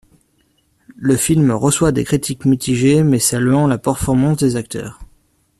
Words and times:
Le 0.97 1.15
film 1.15 1.51
reçoit 1.51 1.91
des 1.91 2.03
critiques 2.03 2.45
mitigées, 2.45 3.03
mais 3.03 3.19
saluant 3.19 3.67
la 3.67 3.77
performance 3.77 4.37
des 4.37 4.55
acteurs. 4.55 4.97